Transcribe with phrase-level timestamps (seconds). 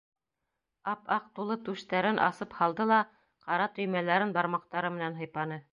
[0.93, 3.01] Ап-аҡ тулы түштәрен асып һалды ла
[3.49, 5.67] ҡара төймәләрен бармаҡтары менән һыйпаны.